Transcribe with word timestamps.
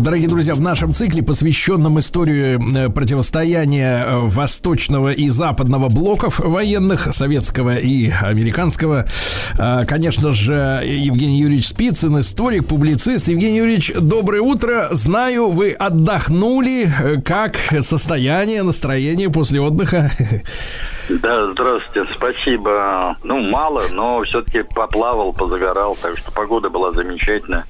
Дорогие 0.00 0.28
друзья, 0.28 0.54
в 0.54 0.62
нашем 0.62 0.94
цикле, 0.94 1.22
посвященном 1.22 1.98
истории 1.98 2.58
э, 2.86 2.88
противостояния 2.88 4.06
э, 4.06 4.18
восточного 4.20 5.12
и 5.12 5.28
западного 5.28 5.90
блоков 5.90 6.38
военных, 6.38 7.12
советского 7.12 7.76
и 7.76 8.10
американского, 8.10 9.04
э, 9.58 9.84
конечно 9.86 10.32
же, 10.32 10.80
Евгений 10.82 11.40
Юрьевич 11.40 11.68
Спицын, 11.68 12.18
историк, 12.18 12.66
публицист. 12.66 13.28
Евгений 13.28 13.58
Юрьевич, 13.58 13.92
доброе 14.00 14.40
утро. 14.40 14.88
Знаю, 14.90 15.50
вы 15.50 15.72
отдохнули. 15.72 16.90
Как 17.22 17.58
состояние, 17.80 18.62
настроение 18.62 19.28
после 19.28 19.60
отдыха? 19.60 20.10
Да, 21.10 21.50
здравствуйте, 21.50 22.08
спасибо. 22.14 23.16
Ну, 23.24 23.40
мало, 23.40 23.82
но 23.90 24.22
все-таки 24.22 24.62
поплавал, 24.62 25.32
позагорал, 25.32 25.98
так 26.00 26.16
что 26.16 26.30
погода 26.30 26.70
была 26.70 26.92
замечательная. 26.92 27.66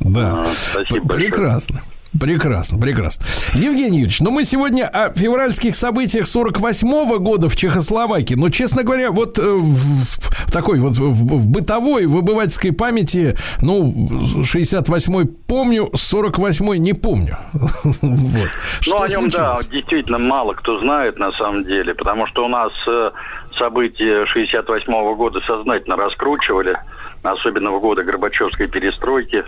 Да, 0.00 0.44
А, 0.44 0.46
спасибо 0.52 1.08
прекрасно. 1.08 1.82
Прекрасно, 2.18 2.80
прекрасно. 2.80 3.24
Евгений 3.54 3.98
Юрьевич, 3.98 4.20
ну 4.20 4.32
мы 4.32 4.42
сегодня 4.44 4.88
о 4.88 5.12
февральских 5.12 5.76
событиях 5.76 6.26
48 6.26 7.18
года 7.18 7.48
в 7.48 7.54
Чехословакии. 7.54 8.34
Но, 8.34 8.50
честно 8.50 8.82
говоря, 8.82 9.12
вот 9.12 9.38
э, 9.38 9.42
в, 9.42 9.76
в 9.76 10.52
такой 10.52 10.80
вот 10.80 10.94
в, 10.94 11.12
в 11.12 11.46
бытовой, 11.46 12.06
в 12.06 12.18
обывательской 12.18 12.72
памяти, 12.72 13.36
ну, 13.62 13.94
68-й 14.42 15.26
помню, 15.46 15.88
48-й 15.94 16.78
не 16.78 16.94
помню. 16.94 17.36
Вот. 18.02 18.50
Ну, 18.86 19.00
о 19.00 19.08
нем, 19.08 19.28
да, 19.28 19.58
действительно 19.70 20.18
мало 20.18 20.54
кто 20.54 20.80
знает 20.80 21.18
на 21.18 21.30
самом 21.32 21.64
деле, 21.64 21.94
потому 21.94 22.26
что 22.26 22.44
у 22.44 22.48
нас 22.48 22.72
э, 22.88 23.10
события 23.56 24.26
68 24.26 25.14
года 25.14 25.40
сознательно 25.46 25.96
раскручивали, 25.96 26.76
особенно 27.22 27.70
в 27.70 27.80
годы 27.80 28.02
Горбачевской 28.02 28.66
перестройки, 28.66 29.44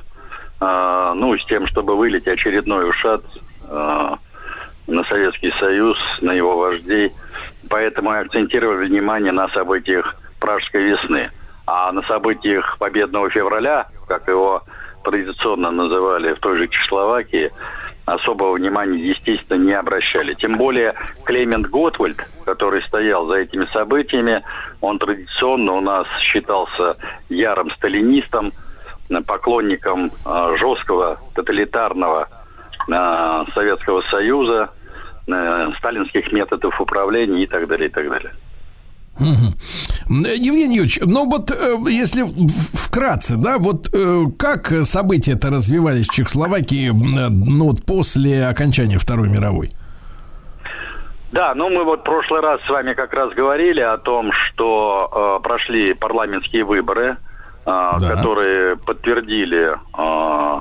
э, 0.62 1.12
ну, 1.16 1.36
с 1.36 1.44
тем, 1.46 1.66
чтобы 1.66 1.96
вылить 1.96 2.28
очередной 2.28 2.88
ушат 2.88 3.22
э, 3.68 4.16
на 4.86 5.04
Советский 5.04 5.52
Союз, 5.58 5.98
на 6.20 6.32
его 6.32 6.56
вождей. 6.56 7.12
Поэтому 7.68 8.10
акцентировали 8.10 8.86
внимание 8.86 9.32
на 9.32 9.48
событиях 9.48 10.14
Пражской 10.38 10.82
весны. 10.82 11.30
А 11.66 11.92
на 11.92 12.02
событиях 12.02 12.76
Победного 12.78 13.30
февраля, 13.30 13.88
как 14.08 14.28
его 14.28 14.62
традиционно 15.04 15.70
называли 15.70 16.34
в 16.34 16.40
той 16.40 16.58
же 16.58 16.68
Чехословакии, 16.68 17.50
особого 18.04 18.54
внимания, 18.54 18.98
естественно, 18.98 19.58
не 19.58 19.72
обращали. 19.72 20.34
Тем 20.34 20.56
более 20.58 20.94
Клемент 21.24 21.68
Готвальд, 21.68 22.18
который 22.44 22.82
стоял 22.82 23.26
за 23.26 23.34
этими 23.34 23.66
событиями, 23.66 24.42
он 24.80 24.98
традиционно 24.98 25.72
у 25.74 25.80
нас 25.80 26.06
считался 26.18 26.96
ярым 27.28 27.70
сталинистом, 27.70 28.52
поклонником 29.20 30.10
э, 30.24 30.56
жесткого 30.58 31.18
тоталитарного 31.34 32.28
э, 32.88 33.44
Советского 33.52 34.00
Союза, 34.10 34.70
э, 35.26 35.70
сталинских 35.78 36.32
методов 36.32 36.80
управления 36.80 37.42
и 37.42 37.46
так 37.46 37.68
далее, 37.68 37.88
и 37.88 37.92
так 37.92 38.08
далее. 38.08 38.32
Мгм. 39.18 39.54
Евгений 40.24 40.76
Юрьевич, 40.76 41.00
ну 41.02 41.28
вот 41.28 41.50
э, 41.50 41.76
если 41.88 42.24
вкратце, 42.74 43.36
да, 43.36 43.58
вот 43.58 43.90
э, 43.92 44.24
как 44.38 44.72
события-то 44.84 45.50
развивались 45.50 46.08
в 46.08 46.14
Чехословакии, 46.14 46.88
э, 46.88 47.28
ну 47.28 47.66
вот 47.66 47.84
после 47.84 48.46
окончания 48.46 48.98
Второй 48.98 49.28
мировой? 49.28 49.70
Да, 51.32 51.54
ну 51.54 51.70
мы 51.70 51.84
вот 51.84 52.00
в 52.00 52.02
прошлый 52.04 52.40
раз 52.40 52.60
с 52.66 52.70
вами 52.70 52.94
как 52.94 53.12
раз 53.14 53.32
говорили 53.32 53.80
о 53.80 53.96
том, 53.96 54.32
что 54.32 55.38
э, 55.40 55.42
прошли 55.42 55.94
парламентские 55.94 56.64
выборы, 56.64 57.16
э, 57.16 57.31
Да. 57.64 57.96
которые 58.00 58.76
подтвердили, 58.76 59.70
э, 59.70 60.60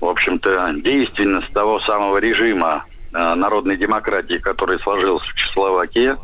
в 0.00 0.06
общем-то, 0.06 0.74
действенность 0.82 1.52
того 1.52 1.80
самого 1.80 2.18
режима 2.18 2.84
э, 3.12 3.34
народной 3.34 3.76
демократии, 3.76 4.36
который 4.36 4.78
сложился 4.80 5.30
в 5.30 5.34
Чехословакии. 5.34 6.16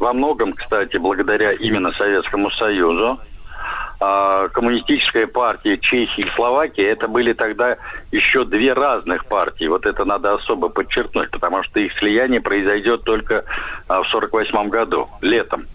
Во 0.00 0.12
многом, 0.12 0.52
кстати, 0.52 0.96
благодаря 0.96 1.52
именно 1.52 1.92
Советскому 1.92 2.50
Союзу. 2.50 3.20
А, 4.02 4.48
Коммунистическая 4.48 5.26
партия 5.26 5.76
Чехии 5.76 6.22
и 6.22 6.30
Словакии 6.34 6.82
это 6.82 7.06
были 7.06 7.34
тогда 7.34 7.76
еще 8.10 8.46
две 8.46 8.72
разных 8.72 9.26
партии. 9.26 9.66
Вот 9.66 9.84
это 9.84 10.06
надо 10.06 10.32
особо 10.32 10.70
подчеркнуть, 10.70 11.30
потому 11.30 11.62
что 11.64 11.80
их 11.80 11.92
слияние 11.98 12.40
произойдет 12.40 13.04
только 13.04 13.44
а, 13.88 14.02
в 14.02 14.08
48 14.08 14.70
году, 14.70 15.08
летом. 15.20 15.66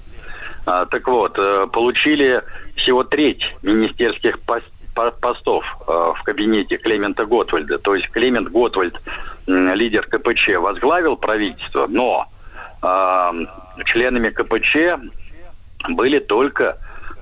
А, 0.66 0.86
Так 0.86 1.08
вот, 1.08 1.38
э, 1.38 1.68
получили 1.72 2.42
всего 2.76 3.04
треть 3.04 3.56
министерских 3.62 4.40
пос- 4.48 4.64
по- 4.94 5.12
постов 5.12 5.64
э, 5.88 5.92
в 5.92 6.24
кабинете 6.24 6.78
Клемента 6.78 7.26
Готвальда. 7.26 7.78
То 7.80 7.96
есть 7.96 8.10
Клемент 8.10 8.50
Готвальд, 8.50 9.00
лидер 9.48 10.08
КПЧ, 10.08 10.58
возглавил 10.58 11.18
правительство, 11.18 11.86
но 11.88 12.28
а, 12.82 13.32
членами 13.86 14.30
КПЧ 14.30 15.00
были 15.90 16.18
только 16.20 16.78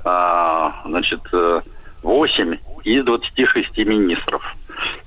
а, 0.06 0.82
значит, 0.86 1.20
э, 1.34 1.62
8 2.02 2.58
из 2.84 3.04
26 3.04 3.78
министров. 3.80 4.44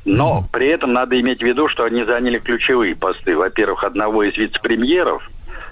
Но 0.05 0.43
при 0.53 0.69
этом 0.69 0.93
надо 0.93 1.21
иметь 1.21 1.41
в 1.41 1.47
виду, 1.47 1.69
что 1.69 1.85
они 1.85 2.05
заняли 2.05 2.39
ключевые 2.39 2.95
посты. 2.95 3.37
Во-первых, 3.37 3.85
одного 3.85 4.23
из 4.25 4.37
вице-премьеров, 4.37 5.23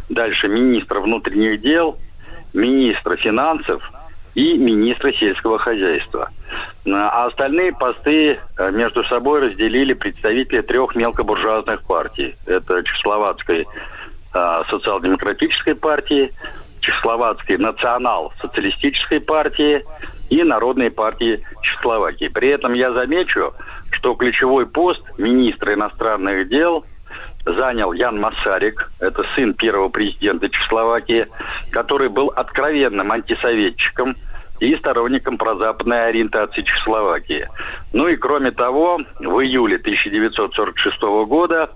дальше 0.09 0.49
министра 0.49 1.01
внутренних 1.01 1.61
дел, 1.61 1.99
министра 2.55 3.17
финансов 3.17 3.83
и 4.35 4.57
министра 4.57 5.13
сельского 5.13 5.59
хозяйства. 5.59 6.31
А 6.87 7.27
остальные 7.27 7.73
посты 7.73 8.39
э, 8.59 8.71
между 8.73 9.05
собой 9.05 9.41
разделили 9.41 9.93
представители 9.93 10.61
трех 10.61 10.95
мелкобуржуазных 10.95 11.83
партий. 11.83 12.35
Это 12.47 12.83
Чехословацкой 12.83 13.67
э, 14.35 14.63
социал-демократической 14.69 15.75
партии, 15.75 16.33
Чехословацкой 16.81 17.59
национал-социалистической 17.59 19.21
партии 19.21 19.85
и 20.31 20.43
Народной 20.43 20.91
партии 20.91 21.45
Чехословакии. 21.63 22.29
При 22.29 22.49
этом 22.49 22.73
я 22.73 22.93
замечу, 22.93 23.55
что 23.91 24.15
ключевой 24.15 24.67
пост 24.67 25.03
министра 25.17 25.75
иностранных 25.75 26.49
дел 26.49 26.85
занял 27.45 27.93
Ян 27.93 28.21
Масарик, 28.21 28.91
это 29.01 29.25
сын 29.35 29.55
первого 29.55 29.89
президента 29.89 30.49
Чехословакии, 30.49 31.27
который 31.71 32.09
был 32.09 32.29
откровенным 32.29 33.13
антисоветчиком 33.13 34.17
и 34.61 34.77
сторонником 34.77 35.37
прозападной 35.37 36.09
ориентации 36.09 36.63
Чехословакии. 36.63 37.49
Ну 37.93 38.09
и 38.09 38.17
кроме 38.17 38.51
того, 38.51 39.01
в 39.19 39.41
июле 39.41 39.77
1946 39.77 41.03
года 41.27 41.71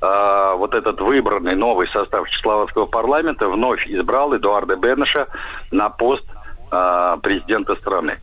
а, 0.00 0.54
вот 0.56 0.74
этот 0.74 1.00
выбранный 1.00 1.54
новый 1.54 1.88
состав 1.88 2.28
Чехословацкого 2.28 2.86
парламента 2.86 3.48
вновь 3.48 3.86
избрал 3.86 4.34
Эдуарда 4.34 4.76
Бенеша 4.76 5.28
на 5.70 5.88
пост 5.88 6.24
а, 6.70 7.16
президента 7.18 7.76
страны. 7.76 8.18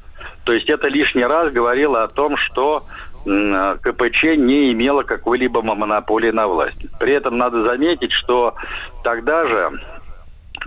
То 0.45 0.53
есть 0.53 0.69
это 0.69 0.87
лишний 0.87 1.25
раз 1.25 1.51
говорило 1.51 2.03
о 2.03 2.07
том, 2.07 2.37
что 2.37 2.83
КПЧ 3.25 4.23
не 4.37 4.71
имела 4.71 5.03
какой-либо 5.03 5.61
монополии 5.61 6.31
на 6.31 6.47
власть. 6.47 6.77
При 6.99 7.13
этом 7.13 7.37
надо 7.37 7.63
заметить, 7.63 8.11
что 8.11 8.55
тогда 9.03 9.45
же 9.45 9.79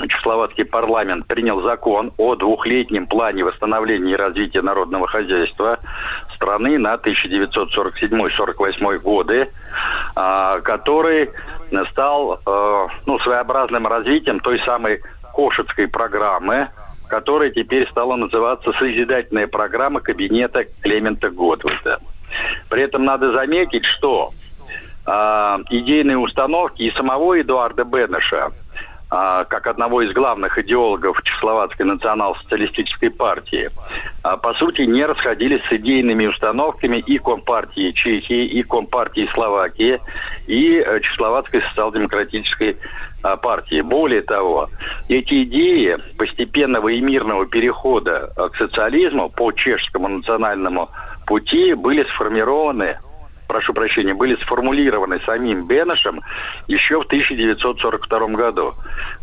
Чехословацкий 0.09 0.65
парламент 0.65 1.27
принял 1.27 1.61
закон 1.63 2.13
о 2.19 2.35
двухлетнем 2.35 3.07
плане 3.07 3.45
восстановления 3.45 4.13
и 4.13 4.17
развития 4.17 4.63
народного 4.63 5.07
хозяйства 5.07 5.79
страны 6.35 6.79
на 6.79 6.95
1947-48 6.95 8.99
годы, 8.99 9.49
а, 10.15 10.61
который 10.61 11.31
стал 11.91 12.41
э, 12.47 12.87
ну, 13.07 13.19
своеобразным 13.19 13.87
развитием 13.87 14.41
той 14.41 14.59
самой 14.61 15.03
Кошетской 15.35 15.89
программы, 15.89 16.69
которая 17.09 17.51
теперь 17.51 17.89
стала 17.91 18.17
называться 18.17 18.73
«Созидательная 18.73 19.47
программа 19.47 20.01
кабинета 20.01 20.65
Клемента 20.83 21.31
Готвальда». 21.31 22.01
При 22.69 22.83
этом 22.83 23.05
надо 23.05 23.33
заметить, 23.33 23.85
что 23.85 24.33
а, 25.05 25.61
идейные 25.71 26.19
установки 26.19 26.83
и 26.83 26.91
самого 26.91 27.41
Эдуарда 27.41 27.85
Бенеша, 27.85 28.51
а, 29.09 29.45
как 29.45 29.69
одного 29.69 30.03
из 30.03 30.13
главных 30.13 30.59
идеологов 30.59 31.23
Чехословацкой 31.23 31.87
национал-социалистической 31.87 33.11
партии, 33.11 33.71
а, 34.25 34.37
по 34.37 34.53
сути 34.55 34.83
не 34.83 35.05
расходились 35.05 35.63
с 35.69 35.73
идейными 35.73 36.27
установками 36.27 36.97
и 36.97 37.19
Компартии 37.19 37.93
Чехии, 37.93 38.47
и 38.47 38.65
Компартии 38.65 39.31
Словакии, 39.33 40.01
и 40.49 40.83
э, 40.85 41.01
Чехословацкой 41.01 41.63
социал-демократической 41.63 42.77
партии. 43.43 43.81
Более 43.81 44.23
того, 44.23 44.71
эти 45.09 45.43
идеи 45.45 45.99
постепенного 46.17 46.89
и 46.89 47.01
мирного 47.01 47.47
перехода 47.47 48.33
а, 48.37 48.49
к 48.49 48.57
социализму 48.57 49.31
по 49.31 49.53
чешскому 49.53 50.09
национальному 50.09 50.91
пути 51.27 51.75
были 51.75 52.05
сформированы 52.05 52.97
прошу 53.47 53.73
прощения, 53.73 54.15
были 54.15 54.37
сформулированы 54.37 55.21
самим 55.25 55.67
Бенешем 55.67 56.21
еще 56.67 57.01
в 57.01 57.07
1942 57.07 58.29
году, 58.29 58.75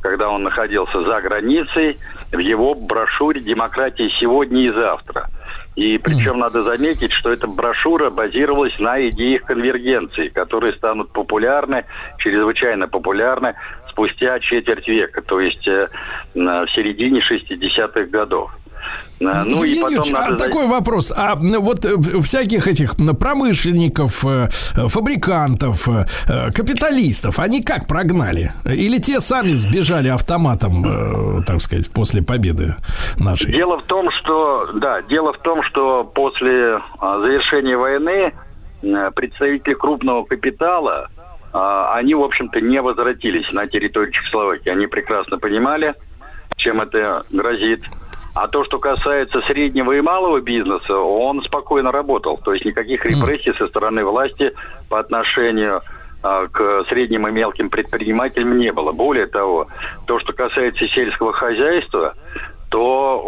когда 0.02 0.30
он 0.30 0.44
находился 0.44 1.04
за 1.04 1.22
границей 1.22 1.98
в 2.32 2.40
его 2.40 2.74
брошюре 2.74 3.42
«Демократия 3.42 4.10
сегодня 4.10 4.62
и 4.62 4.72
завтра». 4.72 5.30
И 5.76 5.98
причем 5.98 6.38
надо 6.38 6.62
заметить, 6.62 7.12
что 7.12 7.32
эта 7.32 7.48
брошюра 7.48 8.12
базировалась 8.12 8.78
на 8.78 9.08
идеях 9.10 9.44
конвергенции, 9.44 10.28
которые 10.28 10.74
станут 10.74 11.12
популярны, 11.12 11.86
чрезвычайно 12.20 12.88
популярны 12.88 13.56
спустя 13.90 14.40
четверть 14.40 14.88
века, 14.88 15.22
то 15.24 15.40
есть 15.40 15.68
э, 15.68 15.90
в 16.36 16.68
середине 16.68 17.22
60-х 17.22 18.04
годов. 18.06 18.52
Э, 19.28 19.44
ну 19.46 19.64
и 19.64 19.80
потом 19.80 20.12
надо... 20.12 20.36
а 20.36 20.38
такой 20.38 20.68
вопрос. 20.68 21.14
А 21.16 21.36
вот 21.36 21.86
э, 21.86 21.98
всяких 22.22 22.68
этих 22.68 22.96
промышленников, 23.20 24.26
фабрикантов, 24.88 25.88
капиталистов, 26.54 27.40
они 27.40 27.62
как 27.62 27.88
прогнали? 27.88 28.52
Или 28.66 28.98
те 28.98 29.20
сами 29.20 29.54
сбежали 29.54 30.10
автоматом, 30.10 31.44
так 31.46 31.62
сказать, 31.62 31.90
после 31.92 32.22
победы 32.22 32.76
нашей? 33.18 33.52
Дело 33.52 33.80
в 33.80 33.84
том, 33.84 34.12
что, 34.12 34.70
да, 34.74 35.02
дело 35.02 35.34
в 35.34 35.40
том, 35.40 35.64
что 35.64 36.04
после 36.04 36.80
а, 37.00 37.20
завершения 37.20 37.78
войны 37.78 38.34
представители 38.82 39.74
крупного 39.74 40.26
капитала, 40.26 41.10
а, 41.54 41.96
они, 41.96 42.16
в 42.16 42.22
общем-то, 42.22 42.60
не 42.62 42.82
возвратились 42.82 43.52
на 43.52 43.68
территорию 43.68 44.12
Чехословакии. 44.12 44.70
Они 44.70 44.88
прекрасно 44.88 45.38
понимали, 45.38 45.96
чем 46.56 46.82
это 46.82 47.24
грозит. 47.32 47.84
А 48.36 48.48
то, 48.48 48.64
что 48.64 48.80
касается 48.80 49.42
среднего 49.42 49.92
и 49.92 50.02
малого 50.02 50.42
бизнеса, 50.42 50.98
он 50.98 51.44
спокойно 51.44 51.92
работал. 51.92 52.38
То 52.38 52.54
есть 52.54 52.66
никаких 52.66 53.06
репрессий 53.06 53.54
со 53.54 53.68
стороны 53.68 54.04
власти 54.04 54.54
по 54.90 55.00
отношению 55.00 55.82
а, 56.24 56.48
к 56.48 56.86
средним 56.90 57.28
и 57.28 57.32
мелким 57.32 57.70
предпринимателям 57.70 58.58
не 58.58 58.72
было. 58.72 58.92
Более 58.92 59.28
того, 59.28 59.68
то, 60.08 60.20
что 60.20 60.34
касается 60.34 60.88
сельского 60.88 61.32
хозяйства, 61.32 62.16
то 62.70 63.24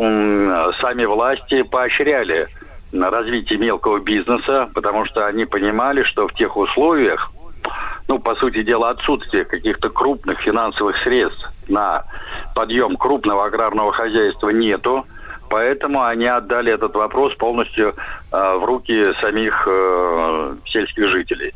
сами 0.81 1.05
власти 1.05 1.61
поощряли 1.61 2.47
развитие 2.91 3.59
мелкого 3.59 3.99
бизнеса, 3.99 4.69
потому 4.73 5.05
что 5.05 5.27
они 5.27 5.45
понимали, 5.45 6.01
что 6.03 6.27
в 6.27 6.33
тех 6.33 6.57
условиях, 6.57 7.31
ну, 8.07 8.19
по 8.19 8.35
сути 8.35 8.63
дела, 8.63 8.91
отсутствие 8.91 9.45
каких-то 9.45 9.89
крупных 9.89 10.39
финансовых 10.39 10.97
средств 10.97 11.49
на 11.67 12.03
подъем 12.53 12.97
крупного 12.97 13.45
аграрного 13.45 13.91
хозяйства 13.91 14.49
нету. 14.49 15.05
Поэтому 15.49 16.03
они 16.03 16.25
отдали 16.25 16.71
этот 16.71 16.95
вопрос 16.95 17.35
полностью 17.35 17.95
э, 18.31 18.57
в 18.57 18.63
руки 18.65 19.13
самих 19.21 19.67
э, 19.67 20.55
сельских 20.65 21.07
жителей. 21.07 21.53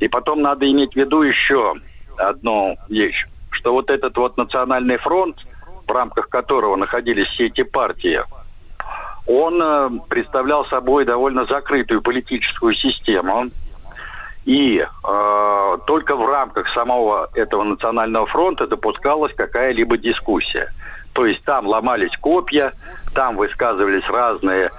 И 0.00 0.08
потом 0.08 0.42
надо 0.42 0.70
иметь 0.70 0.92
в 0.92 0.96
виду 0.96 1.22
еще 1.22 1.74
одну 2.16 2.76
вещь, 2.88 3.26
что 3.50 3.72
вот 3.72 3.90
этот 3.90 4.16
вот 4.16 4.36
национальный 4.36 4.96
фронт, 4.98 5.36
в 5.86 5.92
рамках 5.92 6.28
которого 6.28 6.76
находились 6.76 7.28
все 7.28 7.46
эти 7.46 7.62
партии, 7.62 8.22
он 9.26 9.60
э, 9.62 9.90
представлял 10.08 10.64
собой 10.66 11.04
довольно 11.04 11.46
закрытую 11.46 12.00
политическую 12.02 12.74
систему, 12.74 13.50
и 14.46 14.78
э, 14.78 15.78
только 15.86 16.14
в 16.14 16.24
рамках 16.24 16.68
самого 16.68 17.28
этого 17.34 17.64
национального 17.64 18.26
фронта 18.26 18.66
допускалась 18.66 19.34
какая-либо 19.34 19.98
дискуссия. 19.98 20.72
То 21.12 21.26
есть 21.26 21.42
там 21.44 21.66
ломались 21.66 22.16
копья, 22.16 22.72
там 23.12 23.36
высказывались 23.36 24.08
разные 24.08 24.70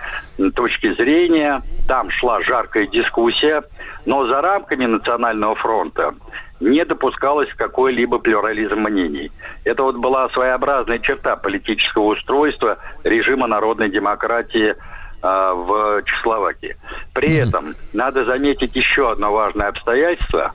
точки 0.55 0.93
зрения, 0.93 1.61
там 1.87 2.09
шла 2.11 2.41
жаркая 2.41 2.87
дискуссия, 2.87 3.63
но 4.05 4.25
за 4.27 4.41
рамками 4.41 4.85
национального 4.85 5.55
фронта 5.55 6.15
не 6.61 6.85
допускалось 6.85 7.49
какой-либо 7.55 8.19
плюрализм 8.19 8.79
мнений. 8.79 9.31
Это 9.65 9.83
вот 9.83 9.97
была 9.97 10.29
своеобразная 10.29 10.99
черта 10.99 11.35
политического 11.35 12.03
устройства 12.03 12.77
режима 13.03 13.47
народной 13.47 13.89
демократии 13.89 14.75
в 15.21 16.01
Чехословакии. 16.03 16.75
При 17.13 17.29
mm-hmm. 17.29 17.47
этом 17.47 17.75
надо 17.93 18.25
заметить 18.25 18.75
еще 18.75 19.11
одно 19.11 19.31
важное 19.31 19.67
обстоятельство, 19.67 20.53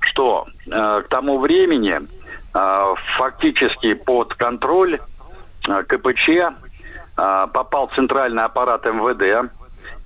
что 0.00 0.46
э, 0.66 1.02
к 1.04 1.08
тому 1.08 1.38
времени 1.38 2.00
э, 2.54 2.94
фактически 3.16 3.94
под 3.94 4.34
контроль 4.34 5.00
э, 5.68 5.82
КПЧ 5.84 6.28
э, 6.28 6.50
попал 7.16 7.90
центральный 7.94 8.44
аппарат 8.44 8.84
МВД 8.84 9.50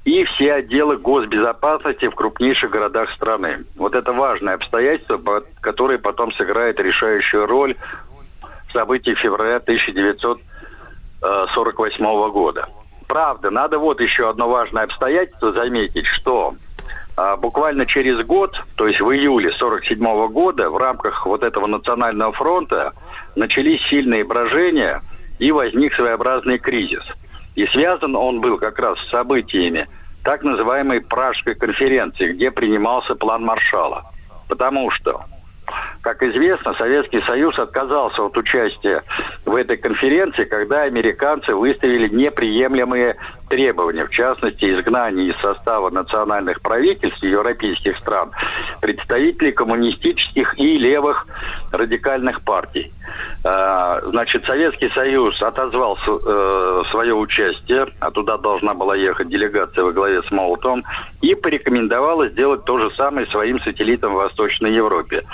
и 0.04 0.24
все 0.24 0.54
отделы 0.54 0.96
госбезопасности 0.96 2.08
в 2.08 2.14
крупнейших 2.14 2.70
городах 2.70 3.12
страны. 3.12 3.66
Вот 3.76 3.94
это 3.94 4.12
важное 4.12 4.54
обстоятельство, 4.54 5.44
которое 5.60 5.98
потом 5.98 6.32
сыграет 6.32 6.80
решающую 6.80 7.46
роль 7.46 7.76
в 8.68 8.72
событиях 8.72 9.18
февраля 9.18 9.58
1948 9.58 12.30
года. 12.30 12.68
Правда, 13.12 13.50
надо 13.50 13.78
вот 13.78 14.00
еще 14.00 14.30
одно 14.30 14.48
важное 14.48 14.84
обстоятельство 14.84 15.52
заметить, 15.52 16.06
что 16.06 16.54
а, 17.14 17.36
буквально 17.36 17.84
через 17.84 18.24
год, 18.24 18.58
то 18.74 18.86
есть 18.86 19.02
в 19.02 19.10
июле 19.12 19.50
47 19.52 20.28
года, 20.28 20.70
в 20.70 20.78
рамках 20.78 21.26
вот 21.26 21.42
этого 21.42 21.66
национального 21.66 22.32
фронта 22.32 22.94
начались 23.36 23.82
сильные 23.82 24.24
брожения 24.24 25.02
и 25.38 25.52
возник 25.52 25.92
своеобразный 25.92 26.58
кризис. 26.58 27.04
И 27.54 27.66
связан 27.66 28.16
он 28.16 28.40
был 28.40 28.56
как 28.56 28.78
раз 28.78 28.98
с 29.00 29.10
событиями 29.10 29.88
так 30.24 30.42
называемой 30.42 31.02
Пражской 31.02 31.54
конференции, 31.54 32.32
где 32.32 32.50
принимался 32.50 33.14
план 33.14 33.44
Маршала. 33.44 34.10
Потому 34.48 34.90
что 34.90 35.20
как 36.02 36.20
известно, 36.24 36.74
Советский 36.74 37.22
Союз 37.22 37.56
отказался 37.58 38.24
от 38.24 38.36
участия 38.36 39.04
в 39.44 39.54
этой 39.54 39.76
конференции, 39.76 40.44
когда 40.44 40.82
американцы 40.82 41.54
выставили 41.54 42.08
неприемлемые 42.08 43.16
требования, 43.52 44.06
в 44.06 44.10
частности, 44.10 44.64
изгнание 44.64 45.28
из 45.28 45.36
состава 45.42 45.90
национальных 45.90 46.62
правительств 46.62 47.22
европейских 47.22 47.98
стран 47.98 48.30
представителей 48.80 49.52
коммунистических 49.52 50.58
и 50.58 50.78
левых 50.78 51.26
радикальных 51.70 52.40
партий. 52.40 52.90
А, 53.44 54.00
значит, 54.06 54.46
Советский 54.46 54.88
Союз 54.88 55.42
отозвал 55.42 55.98
э, 56.06 56.82
свое 56.90 57.14
участие, 57.14 57.88
а 58.00 58.10
туда 58.10 58.38
должна 58.38 58.72
была 58.72 58.96
ехать 58.96 59.28
делегация 59.28 59.84
во 59.84 59.92
главе 59.92 60.22
с 60.22 60.30
Молотом, 60.30 60.82
и 61.20 61.34
порекомендовала 61.34 62.28
сделать 62.28 62.64
то 62.64 62.78
же 62.78 62.90
самое 62.96 63.26
своим 63.26 63.60
сателлитам 63.60 64.14
в 64.14 64.16
Восточной 64.16 64.72
Европе. 64.72 65.24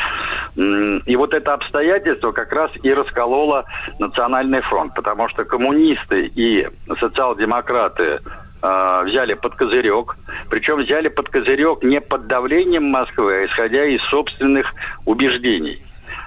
И 0.57 1.17
вот 1.17 1.35
это 1.35 1.55
обстоятельство 1.55 2.33
как 2.33 2.53
раз 2.53 2.73
и 2.83 2.93
раскололо 2.93 3.65
Национальный 4.01 4.63
фронт, 4.63 4.93
потому 4.95 5.29
что 5.29 5.45
коммунисты 5.45 6.33
и 6.35 6.69
социал-демократы 6.99 8.08
э, 8.09 9.03
взяли 9.05 9.35
под 9.35 9.55
козырек, 9.55 10.17
причем 10.51 10.79
взяли 10.79 11.09
под 11.09 11.29
козырек 11.29 11.83
не 11.83 12.01
под 12.01 12.27
давлением 12.27 12.85
Москвы, 12.85 13.35
а 13.35 13.47
исходя 13.47 13.85
из 13.85 14.03
собственных 14.03 14.73
убеждений. 15.05 15.83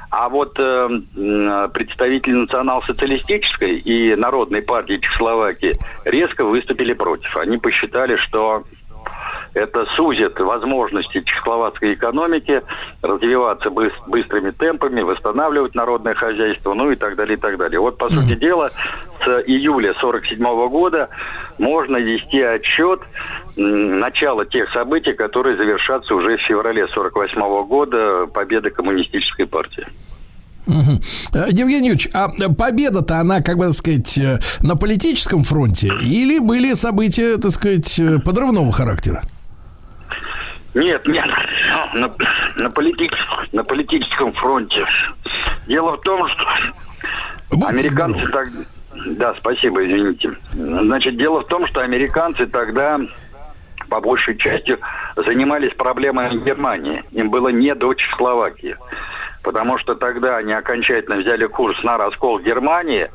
А 0.09 0.27
вот 0.27 0.59
э, 0.59 0.89
представители 1.73 2.33
национал-социалистической 2.33 3.77
и 3.77 4.13
Народной 4.15 4.61
партии 4.61 4.97
Чехословакии 4.97 5.77
резко 6.03 6.43
выступили 6.43 6.93
против. 6.93 7.37
Они 7.37 7.57
посчитали, 7.57 8.17
что 8.17 8.65
это 9.53 9.85
сузит 9.95 10.39
возможности 10.39 11.21
чехословацкой 11.21 11.93
экономики 11.93 12.61
развиваться 13.01 13.69
быс- 13.69 13.91
быстрыми 14.07 14.51
темпами, 14.51 15.01
восстанавливать 15.01 15.75
народное 15.75 16.13
хозяйство, 16.13 16.73
ну 16.73 16.91
и 16.91 16.95
так 16.95 17.15
далее, 17.15 17.37
и 17.37 17.39
так 17.39 17.57
далее. 17.57 17.79
Вот, 17.79 17.97
по 17.97 18.09
сути 18.09 18.35
дела, 18.35 18.71
июля 19.45 19.93
47 19.99 20.43
года 20.69 21.09
можно 21.57 21.97
вести 21.97 22.41
отчет 22.41 23.01
начала 23.55 24.45
тех 24.45 24.71
событий, 24.71 25.13
которые 25.13 25.57
завершатся 25.57 26.15
уже 26.15 26.37
в 26.37 26.41
феврале 26.41 26.87
48 26.87 27.65
года 27.65 28.27
победы 28.27 28.69
коммунистической 28.69 29.45
партии. 29.45 29.87
Угу. 30.67 31.01
Евгений 31.49 31.89
Юрьевич, 31.89 32.09
а 32.13 32.29
победа-то 32.29 33.19
она, 33.19 33.41
как 33.41 33.57
бы 33.57 33.65
так 33.65 33.73
сказать, 33.73 34.17
э, 34.17 34.39
на 34.61 34.75
политическом 34.75 35.43
фронте 35.43 35.87
или 36.01 36.39
были 36.39 36.73
события, 36.75 37.37
так 37.37 37.51
сказать, 37.51 37.99
э, 37.99 38.19
подрывного 38.19 38.71
характера? 38.71 39.23
Нет, 40.73 41.05
нет, 41.05 41.27
на, 41.93 42.11
на, 42.57 42.69
политическом, 42.69 43.39
на 43.51 43.63
политическом 43.63 44.33
фронте. 44.33 44.85
Дело 45.67 45.97
в 45.97 46.01
том, 46.01 46.27
что 46.29 46.45
Будьте 47.49 47.67
американцы 47.67 48.27
так... 48.31 48.47
Да, 48.93 49.33
спасибо, 49.35 49.85
извините. 49.85 50.35
Значит, 50.53 51.17
дело 51.17 51.41
в 51.41 51.47
том, 51.47 51.67
что 51.67 51.81
американцы 51.81 52.45
тогда 52.45 52.99
по 53.89 53.99
большей 53.99 54.37
части 54.37 54.77
занимались 55.15 55.73
проблемами 55.73 56.43
Германии. 56.43 57.03
Им 57.11 57.29
было 57.29 57.49
не 57.49 57.75
до 57.75 57.93
Чехословакии. 57.93 58.77
Потому 59.43 59.77
что 59.77 59.95
тогда 59.95 60.37
они 60.37 60.53
окончательно 60.53 61.17
взяли 61.17 61.45
курс 61.47 61.81
на 61.83 61.97
раскол 61.97 62.39
Германии, 62.39 63.09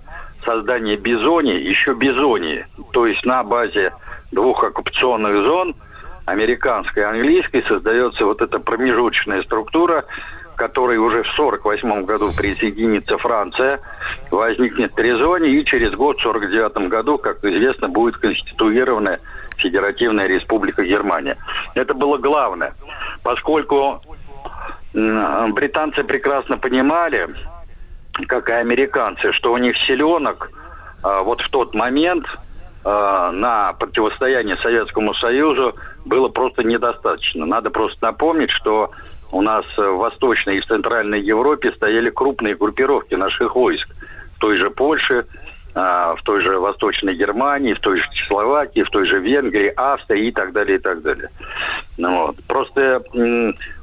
создание 0.45 0.97
Бизони, 0.97 1.53
еще 1.53 1.95
Бизонии. 1.95 2.67
То 2.93 3.07
есть 3.07 3.25
на 3.25 3.43
базе 3.43 3.93
двух 4.33 4.65
оккупационных 4.65 5.45
зон, 5.45 5.75
американской 6.25 7.05
и 7.05 7.07
английской, 7.07 7.63
создается 7.67 8.27
вот 8.27 8.43
эта 8.43 8.59
промежуточная 8.59 9.43
структура, 9.45 10.05
которой 10.57 10.99
уже 10.99 11.23
в 11.23 11.39
1948 11.39 12.05
году 12.05 12.33
присоединится 12.37 13.19
Франция, 13.19 13.81
возникнет 14.31 14.95
Трезоне, 14.95 15.51
и 15.51 15.65
через 15.65 15.93
год, 15.93 16.19
в 16.19 16.27
1949 16.27 16.89
году, 16.91 17.19
как 17.19 17.45
известно, 17.45 17.89
будет 17.89 18.17
конституированная 18.17 19.21
Федеративная 19.57 20.27
Республика 20.27 20.85
Германия. 20.85 21.37
Это 21.75 21.95
было 21.95 22.19
главное, 22.19 22.75
поскольку 23.23 24.01
британцы 24.93 26.03
прекрасно 26.05 26.59
понимали, 26.59 27.29
как 28.29 28.49
и 28.49 28.53
американцы, 28.53 29.33
что 29.33 29.53
у 29.53 29.59
них 29.59 29.77
силенок 29.77 30.51
а, 31.03 31.23
вот 31.23 31.41
в 31.43 31.51
тот 31.51 31.75
момент 31.75 32.27
а, 32.85 33.31
на 33.31 33.75
противостояние 33.75 34.57
Советскому 34.57 35.13
Союзу 35.13 35.75
было 36.05 36.29
просто 36.29 36.63
недостаточно. 36.63 37.45
Надо 37.45 37.71
просто 37.71 37.99
напомнить, 38.01 38.51
что 38.51 38.93
у 39.33 39.43
нас 39.43 39.65
в 39.77 39.97
Восточной 39.97 40.59
и 40.59 40.61
в 40.61 40.67
Центральной 40.67 41.21
Европе 41.21 41.73
стояли 41.73 42.11
крупные 42.11 42.55
группировки 42.55 43.15
наших 43.15 43.55
войск. 43.55 43.89
В 44.37 44.39
той 44.39 44.57
же 44.57 44.71
Польше, 44.71 45.27
а, 45.75 46.15
в 46.15 46.23
той 46.23 46.41
же 46.41 46.59
Восточной 46.59 47.15
Германии, 47.15 47.75
в 47.75 47.81
той 47.81 47.99
же 47.99 48.09
Чехословакии, 48.13 48.83
в 48.83 48.91
той 48.91 49.05
же 49.05 49.19
Венгрии, 49.21 49.73
Австрии 49.77 50.29
и 50.29 50.33
так 50.33 50.53
далее, 50.53 50.79
и 50.79 50.81
так 50.81 51.03
далее. 51.03 51.29
Ну, 51.99 52.29
вот. 52.29 52.37
Просто 52.47 53.03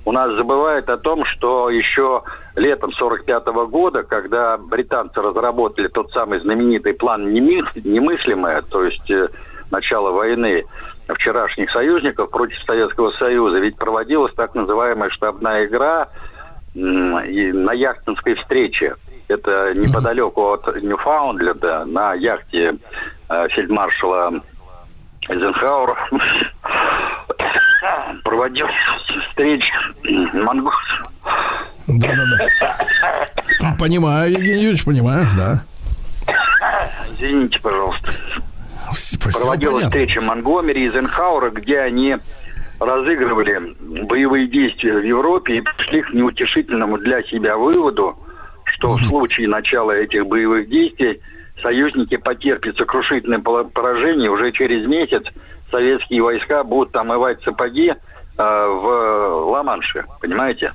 у 0.05 0.11
нас 0.11 0.31
забывают 0.33 0.89
о 0.89 0.97
том, 0.97 1.23
что 1.25 1.69
еще 1.69 2.23
летом 2.55 2.91
45 2.93 3.45
года, 3.69 4.03
когда 4.03 4.57
британцы 4.57 5.21
разработали 5.21 5.87
тот 5.87 6.11
самый 6.11 6.39
знаменитый 6.39 6.93
план 6.93 7.31
немыслимое, 7.31 8.63
то 8.63 8.83
есть 8.83 9.09
э, 9.11 9.29
начало 9.69 10.11
войны 10.11 10.65
вчерашних 11.07 11.69
союзников 11.69 12.29
против 12.29 12.61
Советского 12.63 13.11
Союза, 13.11 13.59
ведь 13.59 13.77
проводилась 13.77 14.33
так 14.33 14.55
называемая 14.55 15.09
штабная 15.09 15.65
игра 15.65 16.09
на 16.73 17.73
яхтинской 17.73 18.35
встрече 18.35 18.95
это 19.27 19.73
неподалеку 19.75 20.53
от 20.53 20.81
Ньюфаундленда 20.81 21.85
на 21.85 22.13
яхте 22.13 22.75
э, 23.29 23.47
фельдмаршала 23.49 24.41
Эйзенхауэра 25.29 25.95
проводил 28.23 28.67
встречи 29.29 29.73
монгол. 30.33 30.71
Да-да-да. 31.87 33.75
Понимаю, 33.79 34.31
Евгений 34.31 34.61
Юрьевич, 34.61 34.85
понимаю, 34.85 35.27
да. 35.35 35.63
Извините, 37.17 37.59
пожалуйста. 37.61 38.11
Проводилась 39.41 39.85
встреча 39.85 40.21
Монгомери 40.21 40.81
и 40.81 40.87
Эйзенхауэра, 40.87 41.49
где 41.49 41.79
они 41.79 42.17
разыгрывали 42.79 43.75
боевые 44.03 44.47
действия 44.47 44.97
в 44.97 45.03
Европе 45.03 45.57
и 45.57 45.61
пришли 45.61 46.01
к 46.01 46.13
неутешительному 46.13 46.97
для 46.97 47.23
себя 47.23 47.57
выводу, 47.57 48.17
что 48.65 48.95
в 48.95 49.01
случае 49.01 49.47
начала 49.47 49.91
этих 49.91 50.25
боевых 50.25 50.69
действий 50.69 51.21
союзники 51.61 52.17
потерпят 52.17 52.77
сокрушительное 52.77 53.39
поражение. 53.39 54.29
Уже 54.29 54.51
через 54.51 54.85
месяц 54.87 55.23
советские 55.71 56.21
войска 56.21 56.63
будут 56.63 56.95
омывать 56.95 57.41
сапоги 57.43 57.89
э, 57.89 57.95
в 58.37 59.51
Ла-Манше, 59.51 60.05
понимаете? 60.21 60.73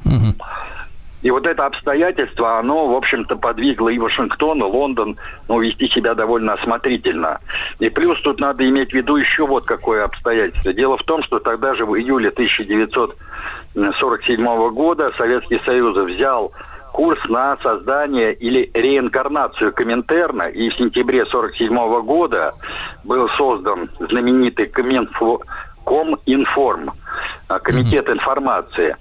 И 1.23 1.31
вот 1.31 1.47
это 1.47 1.65
обстоятельство, 1.67 2.59
оно, 2.59 2.89
в 2.89 2.95
общем-то, 2.95 3.37
подвигло 3.37 3.89
и 3.89 3.99
Вашингтон, 3.99 4.61
и 4.61 4.63
Лондон, 4.63 5.19
ну, 5.49 5.61
вести 5.61 5.89
себя 5.89 6.15
довольно 6.15 6.53
осмотрительно. 6.55 7.41
И 7.81 7.91
плюс 7.91 8.23
тут 8.23 8.39
надо 8.41 8.67
иметь 8.69 8.91
в 8.91 8.95
виду 8.95 9.17
еще 9.17 9.45
вот 9.47 9.65
какое 9.65 10.05
обстоятельство. 10.05 10.73
Дело 10.73 10.97
в 10.97 11.03
том, 11.03 11.25
что 11.25 11.41
тогда 11.41 11.75
же 11.75 11.85
в 11.87 11.97
июле 11.97 12.29
1947 12.29 14.71
года 14.71 15.11
Советский 15.17 15.59
Союз 15.65 15.97
взял 15.97 16.53
курс 16.93 17.19
на 17.29 17.57
создание 17.63 18.33
или 18.35 18.71
реинкарнацию 18.75 19.73
Коминтерна, 19.73 20.45
и 20.45 20.69
в 20.69 20.75
сентябре 20.75 21.23
1947 21.23 22.03
года 22.03 22.55
был 23.05 23.29
создан 23.31 23.91
знаменитый 24.01 24.67
Коминфо, 24.67 25.41
Коминформ, 25.85 26.93
а, 27.49 27.59
Комитет 27.59 28.09
информации, 28.09 28.97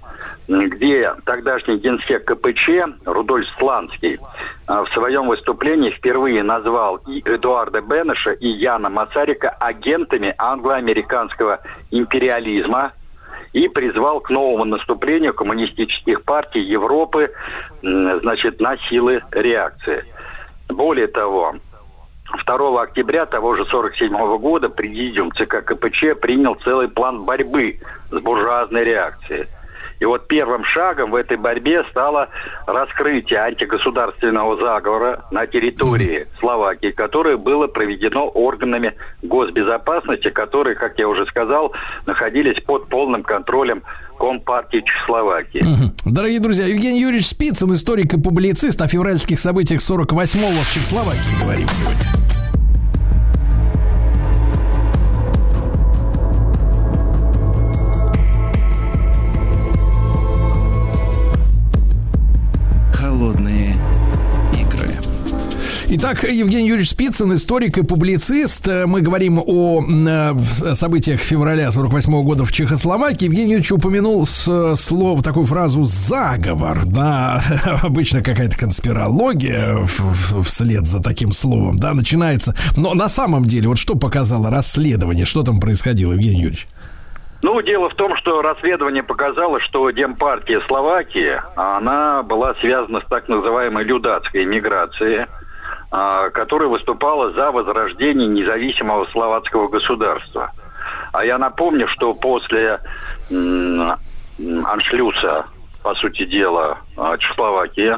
где 0.48 1.14
тогдашний 1.26 1.76
генсек 1.76 2.24
КПЧ 2.24 2.70
Рудольф 3.04 3.46
Сланский 3.58 4.18
а, 4.66 4.84
в 4.84 4.88
своем 4.92 5.28
выступлении 5.28 5.90
впервые 5.90 6.42
назвал 6.42 6.96
и 7.06 7.20
Эдуарда 7.20 7.82
Бенеша, 7.82 8.32
и 8.32 8.48
Яна 8.48 8.88
Масарика 8.88 9.50
агентами 9.50 10.34
англо-американского 10.38 11.60
империализма, 11.90 12.92
и 13.52 13.66
призвал 13.68 14.20
к 14.20 14.30
новому 14.30 14.64
наступлению 14.64 15.32
коммунистических 15.32 16.22
партий 16.22 16.60
Европы 16.60 17.32
значит, 17.82 18.60
на 18.60 18.76
силы 18.76 19.22
реакции. 19.30 20.04
Более 20.68 21.06
того, 21.06 21.54
2 22.44 22.82
октября 22.82 23.24
того 23.24 23.54
же 23.54 23.62
1947 23.62 24.38
года 24.38 24.68
президиум 24.68 25.32
ЦК 25.32 25.64
КПЧ 25.64 26.20
принял 26.20 26.56
целый 26.56 26.88
план 26.88 27.24
борьбы 27.24 27.80
с 28.10 28.18
буржуазной 28.18 28.84
реакцией– 28.84 29.46
и 30.00 30.04
вот 30.04 30.28
первым 30.28 30.64
шагом 30.64 31.10
в 31.10 31.14
этой 31.14 31.36
борьбе 31.36 31.84
стало 31.90 32.28
раскрытие 32.66 33.40
антигосударственного 33.40 34.56
заговора 34.56 35.24
на 35.30 35.46
территории 35.46 36.26
Словакии, 36.40 36.90
которое 36.90 37.36
было 37.36 37.66
проведено 37.66 38.28
органами 38.28 38.94
госбезопасности, 39.22 40.30
которые, 40.30 40.76
как 40.76 40.98
я 40.98 41.08
уже 41.08 41.26
сказал, 41.26 41.72
находились 42.06 42.60
под 42.60 42.88
полным 42.88 43.22
контролем 43.22 43.82
Компартии 44.18 44.82
Чехословакии. 44.84 45.64
Дорогие 46.04 46.40
друзья, 46.40 46.66
Евгений 46.66 47.00
Юрьевич 47.00 47.28
Спицын, 47.28 47.72
историк 47.72 48.14
и 48.14 48.20
публицист 48.20 48.80
о 48.80 48.88
февральских 48.88 49.38
событиях 49.38 49.80
48-го 49.80 50.48
в 50.48 50.74
Чехословакии 50.74 51.40
говорим 51.40 51.68
сегодня. 51.68 52.27
Итак, 65.90 66.22
Евгений 66.24 66.68
Юрьевич 66.68 66.90
Спицын, 66.90 67.34
историк 67.34 67.78
и 67.78 67.82
публицист. 67.82 68.68
Мы 68.86 69.00
говорим 69.00 69.40
о 69.42 69.82
э, 69.82 70.34
событиях 70.74 71.18
февраля 71.18 71.70
48 71.70 72.22
года 72.24 72.44
в 72.44 72.52
Чехословакии. 72.52 73.24
Евгений 73.24 73.52
Юрьевич 73.52 73.72
упомянул 73.72 74.26
с, 74.26 74.76
слово, 74.76 75.22
такую 75.22 75.46
фразу 75.46 75.84
«заговор». 75.84 76.84
Да, 76.84 77.40
обычно 77.82 78.22
какая-то 78.22 78.58
конспирология 78.58 79.78
вслед 80.44 80.86
за 80.86 81.02
таким 81.02 81.32
словом, 81.32 81.78
да, 81.78 81.94
начинается. 81.94 82.54
Но 82.76 82.92
на 82.92 83.08
самом 83.08 83.46
деле, 83.46 83.68
вот 83.68 83.78
что 83.78 83.94
показало 83.94 84.50
расследование, 84.50 85.24
что 85.24 85.42
там 85.42 85.58
происходило, 85.58 86.12
Евгений 86.12 86.42
Юрьевич? 86.42 86.66
Ну, 87.40 87.62
дело 87.62 87.88
в 87.88 87.94
том, 87.94 88.16
что 88.16 88.42
расследование 88.42 89.02
показало, 89.02 89.60
что 89.60 89.88
Демпартия 89.90 90.60
Словакии, 90.66 91.40
она 91.56 92.22
была 92.24 92.54
связана 92.56 93.00
с 93.00 93.04
так 93.04 93.28
называемой 93.28 93.84
людацкой 93.84 94.44
миграцией, 94.44 95.26
которая 95.90 96.68
выступала 96.68 97.32
за 97.32 97.50
возрождение 97.50 98.28
независимого 98.28 99.06
словацкого 99.06 99.68
государства. 99.68 100.52
А 101.12 101.24
я 101.24 101.38
напомню, 101.38 101.88
что 101.88 102.14
после 102.14 102.80
аншлюса, 104.38 105.46
по 105.82 105.94
сути 105.94 106.24
дела, 106.24 106.78
а, 106.96 107.16
Чехословакии, 107.16 107.96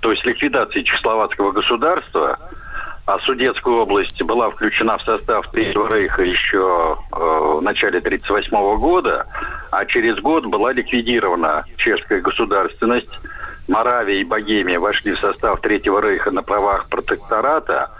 то 0.00 0.10
есть 0.10 0.24
ликвидации 0.24 0.82
чехословацкого 0.82 1.52
государства, 1.52 2.38
а 3.06 3.18
Судетская 3.20 3.74
область 3.74 4.20
была 4.22 4.50
включена 4.50 4.98
в 4.98 5.02
состав 5.02 5.48
Третьего 5.52 5.88
Рейха 5.92 6.22
еще 6.22 6.98
э, 7.12 7.16
в 7.16 7.62
начале 7.62 7.98
1938 7.98 8.78
года, 8.78 9.26
а 9.70 9.84
через 9.84 10.18
год 10.18 10.46
была 10.46 10.72
ликвидирована 10.72 11.64
чешская 11.76 12.20
государственность, 12.20 13.08
Моравия 13.68 14.20
и 14.20 14.24
Богемия 14.24 14.78
вошли 14.78 15.12
в 15.12 15.18
состав 15.18 15.60
Третьего 15.60 16.00
Рейха 16.00 16.30
на 16.30 16.42
правах 16.42 16.88
протектората, 16.88 17.90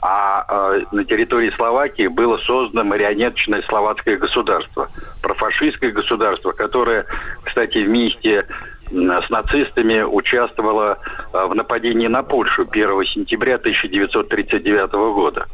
а 0.00 0.44
э, 0.48 0.84
на 0.92 1.04
территории 1.04 1.50
Словакии 1.50 2.06
было 2.06 2.36
создано 2.38 2.84
марионеточное 2.84 3.62
словацкое 3.62 4.18
государство, 4.18 4.88
профашистское 5.22 5.90
государство, 5.90 6.52
которое, 6.52 7.06
кстати, 7.42 7.78
вместе 7.78 8.46
с 8.90 9.30
нацистами 9.30 10.02
участвовало 10.02 10.98
в 11.32 11.54
нападении 11.54 12.06
на 12.06 12.22
Польшу 12.22 12.66
1 12.70 13.04
сентября 13.04 13.56
1939 13.56 14.92
года. 14.92 15.46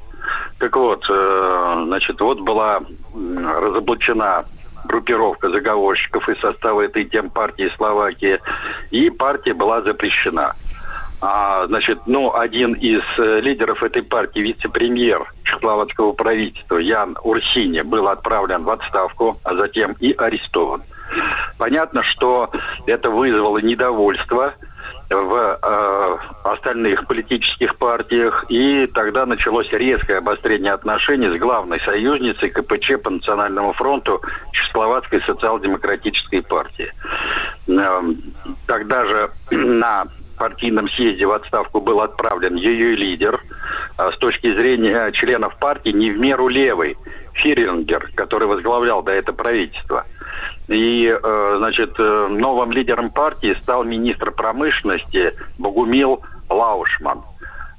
Так 0.58 0.76
вот, 0.76 1.06
э, 1.08 1.82
значит, 1.86 2.20
вот 2.20 2.40
была 2.40 2.82
разоблачена 3.14 4.44
группировка 4.84 5.50
заговорщиков 5.50 6.28
из 6.28 6.38
состава 6.40 6.82
этой 6.82 7.04
тем 7.04 7.30
партии 7.30 7.70
Словакии, 7.76 8.40
и 8.90 9.10
партия 9.10 9.54
была 9.54 9.82
запрещена. 9.82 10.54
а, 11.20 11.66
значит, 11.66 12.00
ну, 12.06 12.34
один 12.34 12.72
из 12.72 13.02
э, 13.18 13.40
лидеров 13.40 13.82
этой 13.82 14.02
партии, 14.02 14.40
вице-премьер 14.40 15.32
чехословацкого 15.44 16.12
правительства 16.12 16.78
Ян 16.78 17.16
Урсини 17.22 17.82
был 17.82 18.08
отправлен 18.08 18.64
в 18.64 18.70
отставку, 18.70 19.38
а 19.44 19.54
затем 19.54 19.92
и 20.00 20.12
арестован. 20.12 20.82
Понятно, 21.58 22.02
что 22.02 22.50
это 22.86 23.10
вызвало 23.10 23.58
недовольство 23.58 24.54
в 25.14 25.58
э, 25.62 26.16
остальных 26.44 27.06
политических 27.06 27.76
партиях, 27.76 28.44
и 28.48 28.86
тогда 28.86 29.26
началось 29.26 29.70
резкое 29.72 30.18
обострение 30.18 30.72
отношений 30.72 31.28
с 31.28 31.40
главной 31.40 31.80
союзницей 31.80 32.50
КПЧ 32.50 33.02
по 33.02 33.10
Национальному 33.10 33.72
фронту 33.72 34.22
Чехословацкой 34.52 35.22
социал-демократической 35.22 36.42
партии. 36.42 36.92
Э, 37.68 38.02
тогда 38.66 39.04
же 39.04 39.30
на 39.50 40.06
партийном 40.38 40.88
съезде 40.88 41.26
в 41.26 41.32
отставку 41.32 41.80
был 41.80 42.00
отправлен 42.00 42.56
ее 42.56 42.96
лидер, 42.96 43.40
э, 43.98 44.10
с 44.12 44.18
точки 44.18 44.52
зрения 44.54 45.12
членов 45.12 45.56
партии 45.58 45.90
не 45.90 46.10
в 46.10 46.18
меру 46.18 46.48
левый, 46.48 46.96
Фирингер, 47.34 48.10
который 48.14 48.46
возглавлял 48.48 49.02
до 49.02 49.12
этого 49.12 49.36
правительство. 49.36 50.04
И, 50.68 51.06
э, 51.06 51.54
значит, 51.58 51.94
э, 51.98 52.28
новым 52.30 52.70
лидером 52.70 53.10
партии 53.10 53.54
стал 53.60 53.84
министр 53.84 54.30
промышленности 54.30 55.34
Богумил 55.58 56.22
Лаушман. 56.48 57.22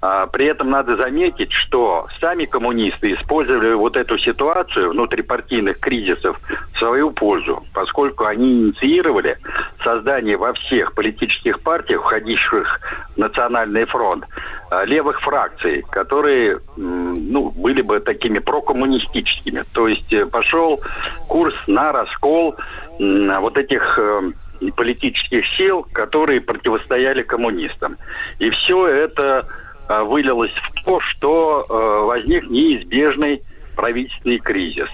А, 0.06 0.28
при 0.28 0.48
этом 0.48 0.70
надо 0.70 0.98
заметить, 0.98 1.54
что 1.54 2.08
сами 2.20 2.44
коммунисты 2.44 3.14
использовали 3.14 3.74
вот 3.74 3.96
эту 3.96 4.18
ситуацию 4.18 4.90
внутрипартийных 4.90 5.80
кризисов 5.80 6.38
в 6.74 6.78
свою 6.78 7.12
пользу, 7.12 7.64
поскольку 7.74 8.26
они 8.26 8.52
инициировали 8.52 9.38
создание 9.82 10.36
во 10.36 10.52
всех 10.52 10.94
политических 10.94 11.62
партиях, 11.62 12.02
входивших 12.02 12.82
в 13.16 13.18
Национальный 13.18 13.86
фронт, 13.86 14.26
а, 14.70 14.84
левых 14.84 15.22
фракций, 15.22 15.86
которые 15.90 16.60
ну, 16.76 17.52
были 17.52 17.82
бы 17.82 18.02
такими 18.02 18.40
прокоммунистическими. 18.40 19.64
То 19.72 19.88
есть 19.88 20.12
э, 20.12 20.26
пошел 20.26 20.82
курс 21.30 21.56
на 21.68 21.94
раскол 21.94 22.58
вот 23.00 23.58
этих 23.58 23.98
э, 23.98 24.32
политических 24.76 25.48
сил, 25.48 25.88
которые 25.94 26.42
противостояли 26.42 27.24
коммунистам. 27.24 27.96
И 28.40 28.50
все 28.50 28.86
это 28.86 29.48
вылилось 29.90 30.54
в 30.54 30.84
то, 30.84 31.00
что 31.00 31.66
э, 31.68 32.06
возник 32.06 32.50
неизбежный 32.50 33.42
правительственный 33.76 34.40
кризис. 34.40 34.90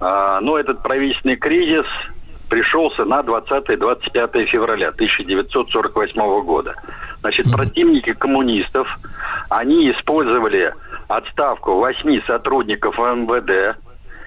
А, 0.00 0.40
но 0.40 0.58
этот 0.58 0.82
правительственный 0.82 1.36
кризис 1.36 1.86
пришелся 2.48 3.04
на 3.04 3.20
20-25 3.20 4.44
февраля 4.46 4.88
1948 4.88 6.44
года. 6.44 6.74
Значит, 7.20 7.50
противники 7.50 8.12
коммунистов, 8.12 8.88
они 9.48 9.90
использовали 9.90 10.74
отставку 11.08 11.78
восьми 11.78 12.22
сотрудников 12.26 12.98
МВД, 12.98 13.78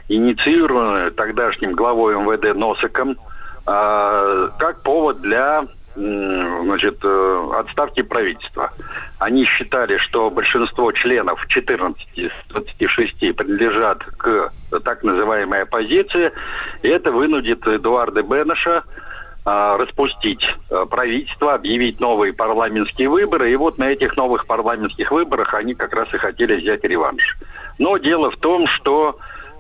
инициированную 0.07 1.11
тогдашним 1.11 1.73
главой 1.73 2.15
МВД 2.15 2.57
Носиком, 2.57 3.17
а, 3.65 4.49
как 4.57 4.81
повод 4.81 5.21
для 5.21 5.65
значит, 5.95 6.97
э, 7.03 7.49
отставки 7.57 8.01
правительства. 8.01 8.71
Они 9.19 9.45
считали, 9.45 9.97
что 9.97 10.29
большинство 10.29 10.91
членов 10.91 11.45
14 11.47 12.05
из 12.15 12.31
26 12.49 13.35
принадлежат 13.35 14.03
к 14.17 14.51
так 14.83 15.03
называемой 15.03 15.63
оппозиции, 15.63 16.31
и 16.81 16.89
это 16.89 17.11
вынудит 17.11 17.65
Эдуарда 17.65 18.23
Бенеша 18.23 18.83
а, 19.47 19.77
распустить 19.77 20.43
э, 20.71 20.85
правительство, 20.89 21.53
объявить 21.53 21.99
новые 21.99 22.33
парламентские 22.33 23.09
выборы. 23.09 23.51
И 23.51 23.55
вот 23.55 23.77
на 23.77 23.91
этих 23.91 24.17
новых 24.17 24.47
парламентских 24.47 25.11
выборах 25.11 25.53
они 25.53 25.75
как 25.75 25.93
раз 25.93 26.11
и 26.13 26.17
хотели 26.17 26.55
взять 26.55 26.83
реванш. 26.83 27.37
Но 27.77 27.97
дело 27.97 28.31
в 28.31 28.37
том, 28.37 28.65
что 28.65 29.19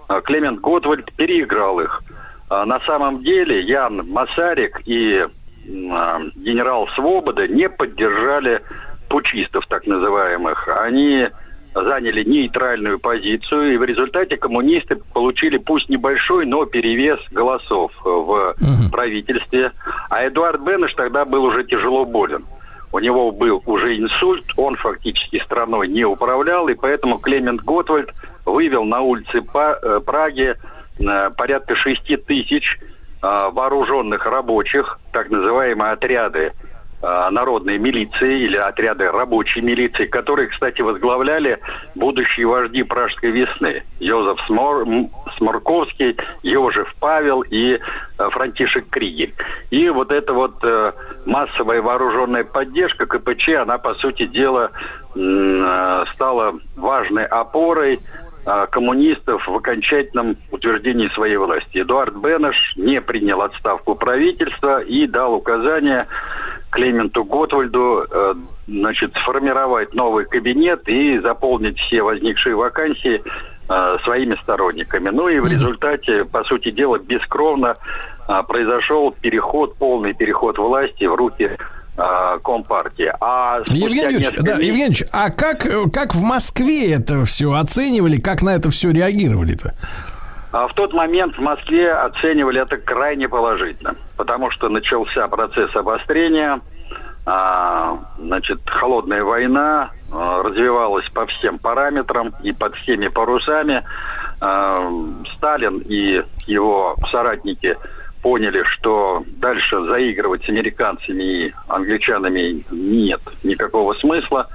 э, 0.09 0.21
Клемент 0.23 0.59
Готвальд 0.59 1.13
переиграл 1.13 1.79
их. 1.79 2.01
А 2.49 2.65
на 2.65 2.79
самом 2.81 3.23
деле 3.23 3.61
Ян 3.61 4.09
Масарик 4.09 4.81
и 4.85 5.27
генерал 5.65 6.87
Свобода 6.89 7.47
не 7.47 7.69
поддержали 7.69 8.61
пучистов 9.09 9.65
так 9.67 9.85
называемых. 9.87 10.67
Они 10.79 11.27
заняли 11.73 12.23
нейтральную 12.23 12.99
позицию, 12.99 13.73
и 13.73 13.77
в 13.77 13.83
результате 13.83 14.37
коммунисты 14.37 14.95
получили 14.95 15.57
пусть 15.57 15.89
небольшой, 15.89 16.45
но 16.45 16.65
перевес 16.65 17.19
голосов 17.31 17.91
в 18.03 18.55
правительстве. 18.91 19.71
А 20.09 20.25
Эдуард 20.25 20.61
Бенеш 20.61 20.93
тогда 20.93 21.25
был 21.25 21.43
уже 21.43 21.65
тяжело 21.65 22.05
болен. 22.05 22.45
У 22.91 22.99
него 22.99 23.31
был 23.31 23.61
уже 23.65 23.97
инсульт, 23.97 24.45
он 24.55 24.77
фактически 24.77 25.41
страной 25.43 25.89
не 25.89 26.05
управлял, 26.05 26.69
и 26.69 26.75
поэтому 26.75 27.17
Клемент 27.17 27.61
Готвальд 27.61 28.13
вывел 28.45 28.85
на 28.85 29.01
улицы 29.01 29.43
э, 29.53 29.99
Праги 30.05 30.55
э, 30.99 31.31
порядка 31.35 31.75
6 31.75 32.25
тысяч 32.25 32.79
а, 32.79 32.94
вооруженных 33.51 34.25
рабочих, 34.25 34.99
так 35.11 35.29
называемые 35.29 35.91
отряды 35.91 36.53
а, 37.07 37.29
народной 37.29 37.77
милиции 37.77 38.39
или 38.39 38.57
отряды 38.57 39.11
рабочей 39.11 39.61
милиции, 39.61 40.05
которые, 40.05 40.47
кстати, 40.47 40.81
возглавляли 40.81 41.59
будущие 41.93 42.47
вожди 42.47 42.81
Пражской 42.81 43.29
весны. 43.29 43.83
Йозеф 43.99 44.39
Смор... 44.47 44.87
Сморковский, 45.37 46.17
Йожев 46.41 46.95
Павел 46.99 47.41
и 47.41 47.77
э, 47.77 48.29
Франтишек 48.31 48.89
Кригель. 48.89 49.35
И 49.69 49.89
вот 49.89 50.11
эта 50.11 50.33
вот 50.33 50.55
э, 50.63 50.93
массовая 51.25 51.81
вооруженная 51.81 52.43
поддержка 52.43 53.05
КПЧ, 53.05 53.49
она, 53.49 53.77
по 53.77 53.93
сути 53.95 54.25
дела, 54.25 54.71
э, 55.15 56.05
стала 56.13 56.55
важной 56.75 57.25
опорой 57.25 57.99
а, 57.99 58.24
коммунистов 58.69 59.47
в 59.47 59.55
окончательном 59.55 60.37
утверждении 60.51 61.07
своей 61.09 61.37
власти. 61.37 61.81
Эдуард 61.81 62.15
Бенеш 62.15 62.75
не 62.77 63.01
принял 63.01 63.41
отставку 63.41 63.95
правительства 63.95 64.81
и 64.81 65.07
дал 65.07 65.33
указание 65.33 66.07
Клементу 66.75 67.23
Готвальду 67.23 68.05
э, 68.09 68.35
значит, 68.67 69.15
сформировать 69.15 69.93
новый 69.93 70.25
кабинет 70.25 70.87
и 70.89 71.17
заполнить 71.19 71.79
все 71.79 72.03
возникшие 72.03 72.53
вакансии 72.53 73.23
э, 73.69 73.97
своими 74.03 74.35
сторонниками. 74.43 75.09
Ну 75.09 75.29
и 75.29 75.39
в 75.39 75.47
результате, 75.47 76.25
по 76.25 76.43
сути 76.43 76.71
дела, 76.71 76.99
бескровно 76.99 77.77
э, 78.27 78.43
произошел 78.45 79.11
переход, 79.11 79.77
полный 79.77 80.13
переход 80.13 80.57
власти 80.57 81.05
в 81.05 81.15
руки 81.15 81.57
Э, 81.97 82.37
Компартии. 82.43 83.11
А 83.21 83.61
Евгений 83.67 84.01
да, 84.01 84.17
месяцев... 84.17 84.59
Евгеньевич, 84.59 85.03
а 85.13 85.29
как, 85.29 85.65
как 85.93 86.13
в 86.13 86.21
Москве 86.21 86.93
это 86.93 87.23
все 87.23 87.53
оценивали, 87.53 88.19
как 88.19 88.41
на 88.41 88.55
это 88.55 88.69
все 88.69 88.91
реагировали-то? 88.91 89.73
А 90.51 90.67
в 90.67 90.73
тот 90.73 90.93
момент 90.93 91.37
в 91.37 91.41
Москве 91.41 91.91
оценивали 91.91 92.61
это 92.61 92.77
крайне 92.77 93.29
положительно, 93.29 93.95
потому 94.17 94.51
что 94.51 94.67
начался 94.67 95.27
процесс 95.29 95.73
обострения, 95.73 96.59
а, 97.25 97.97
значит, 98.19 98.59
холодная 98.65 99.23
война 99.23 99.91
а, 100.11 100.43
развивалась 100.43 101.09
по 101.09 101.25
всем 101.27 101.59
параметрам 101.59 102.33
и 102.43 102.51
под 102.51 102.75
всеми 102.75 103.07
парусами. 103.07 103.83
А, 104.41 104.91
Сталин 105.37 105.81
и 105.85 106.23
его 106.45 106.97
соратники– 107.09 107.77
поняли, 108.25 108.63
что 108.63 109.23
дальше 109.37 109.85
заигрывать 109.85 110.43
с 110.45 110.49
американцами 110.49 111.23
и 111.23 111.53
англичанами 111.67 112.65
нет 112.71 113.21
никакого 113.43 113.93
смысла. 113.93 114.47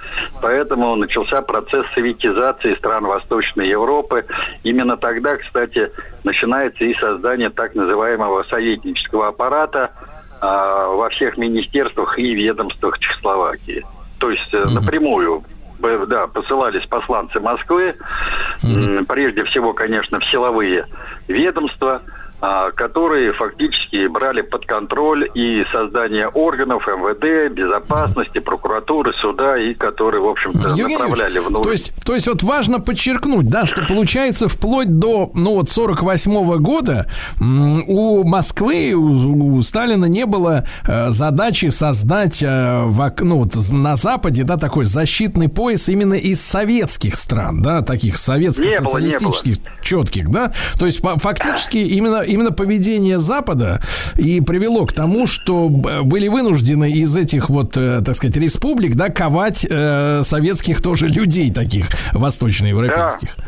Поэтому 0.43 0.97
начался 0.97 1.41
процесс 1.41 1.87
советизации 1.95 2.75
стран 2.75 3.05
Восточной 3.05 3.69
Европы. 3.69 4.27
Именно 4.65 4.97
тогда, 4.97 5.37
кстати, 5.37 5.89
начинается 6.25 6.83
и 6.83 6.95
создание 6.95 7.49
так 7.51 7.77
называемого 7.77 8.43
советнического 8.51 9.29
аппарата 9.29 9.93
а, 10.41 10.89
во 10.89 11.09
всех 11.11 11.39
министерствах 11.39 12.19
и 12.19 12.35
ведомствах 12.35 12.99
Чехословакии. 12.99 13.87
То 14.19 14.33
есть 14.33 14.53
mm-hmm. 14.53 14.71
напрямую 14.71 15.45
да, 16.09 16.27
посылались 16.27 16.87
посланцы 16.87 17.39
Москвы, 17.39 17.95
mm-hmm. 18.65 19.05
прежде 19.07 19.45
всего, 19.45 19.73
конечно, 19.75 20.19
в 20.19 20.25
силовые 20.25 20.87
ведомства– 21.29 22.03
которые 22.41 23.33
фактически 23.35 24.07
брали 24.07 24.41
под 24.41 24.65
контроль 24.65 25.29
и 25.35 25.65
создание 25.71 26.29
органов 26.29 26.87
МВД, 26.87 27.53
безопасности, 27.53 28.39
прокуратуры, 28.39 29.13
суда, 29.13 29.59
и 29.59 29.75
которые, 29.75 30.23
в 30.23 30.29
общем-то, 30.29 30.71
направляли 30.71 31.39
в 31.39 31.51
нужды. 31.51 31.65
То 31.65 31.73
есть, 31.73 32.05
то 32.05 32.15
есть 32.15 32.29
вот 32.29 32.43
важно 32.43 32.81
подчеркнуть, 32.81 33.49
да, 33.49 33.67
что 33.67 33.85
получается 33.87 34.49
вплоть 34.49 34.99
до, 34.99 35.31
ну 35.35 35.57
вот, 35.57 35.69
48 35.69 36.33
-го 36.33 36.59
года 36.59 37.07
у 37.41 38.25
Москвы, 38.25 38.95
у, 38.95 39.57
у 39.57 39.63
Сталина 39.63 40.07
не 40.07 40.25
было 40.25 40.67
э, 40.87 41.11
задачи 41.11 41.67
создать 41.67 42.43
э, 42.43 42.85
в, 42.87 43.15
ну, 43.21 43.39
вот, 43.39 43.55
на 43.71 43.97
Западе, 43.97 44.45
да, 44.45 44.57
такой 44.57 44.87
защитный 44.87 45.49
пояс 45.49 45.89
именно 45.89 46.15
из 46.15 46.41
советских 46.41 47.17
стран, 47.17 47.63
да, 47.63 47.83
таких 47.83 48.17
советских, 48.17 48.67
не 48.67 48.77
социалистических, 48.77 49.59
было, 49.59 49.67
четких, 49.83 50.31
да, 50.31 50.53
то 50.79 50.87
есть 50.87 51.01
фактически 51.01 51.79
именно 51.79 52.23
именно 52.31 52.53
поведение 52.53 53.19
Запада 53.19 53.81
и 54.17 54.41
привело 54.41 54.87
к 54.87 54.93
тому, 54.93 55.27
что 55.27 55.69
были 55.69 56.29
вынуждены 56.29 56.91
из 56.91 57.15
этих 57.17 57.51
вот, 57.51 57.77
э, 57.77 58.01
так 58.05 58.15
сказать, 58.15 58.37
республик, 58.37 58.95
да, 58.95 59.09
ковать 59.09 59.67
э, 59.69 60.23
советских 60.23 60.83
тоже 60.83 61.09
людей 61.09 61.53
таких 61.53 61.87
восточноевропейских. 62.13 63.37
Да. 63.37 63.45